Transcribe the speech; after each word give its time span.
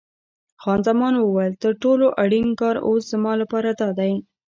خان 0.61 0.79
زمان 0.87 1.13
وویل: 1.17 1.53
تر 1.63 1.71
ټولو 1.83 2.05
اړین 2.23 2.47
کار 2.61 2.75
اوس 2.87 3.03
زما 3.13 3.33
لپاره 3.41 3.69
دادی. 3.81 4.13